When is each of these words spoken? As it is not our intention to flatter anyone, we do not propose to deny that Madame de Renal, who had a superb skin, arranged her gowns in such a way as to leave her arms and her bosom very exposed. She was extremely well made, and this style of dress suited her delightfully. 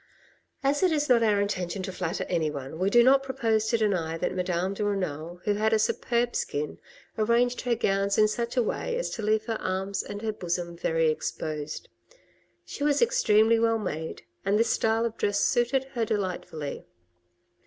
As 0.63 0.81
it 0.81 0.91
is 0.91 1.09
not 1.09 1.21
our 1.21 1.39
intention 1.39 1.83
to 1.83 1.91
flatter 1.91 2.25
anyone, 2.27 2.79
we 2.79 2.89
do 2.89 3.03
not 3.03 3.21
propose 3.21 3.67
to 3.67 3.77
deny 3.77 4.17
that 4.17 4.33
Madame 4.33 4.73
de 4.73 4.83
Renal, 4.83 5.41
who 5.43 5.53
had 5.53 5.73
a 5.73 5.77
superb 5.77 6.35
skin, 6.35 6.79
arranged 7.19 7.61
her 7.61 7.75
gowns 7.75 8.17
in 8.17 8.27
such 8.27 8.57
a 8.57 8.63
way 8.63 8.97
as 8.97 9.11
to 9.11 9.21
leave 9.21 9.45
her 9.45 9.61
arms 9.61 10.01
and 10.01 10.23
her 10.23 10.33
bosom 10.33 10.75
very 10.75 11.11
exposed. 11.11 11.87
She 12.65 12.83
was 12.83 12.99
extremely 12.99 13.59
well 13.59 13.77
made, 13.77 14.23
and 14.43 14.57
this 14.57 14.71
style 14.71 15.05
of 15.05 15.17
dress 15.17 15.39
suited 15.39 15.83
her 15.93 16.03
delightfully. 16.03 16.83